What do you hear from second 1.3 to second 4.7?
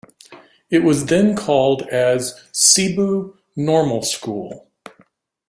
called as "Cebu Normal School".